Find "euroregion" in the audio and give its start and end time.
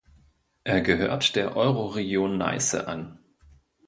1.55-2.35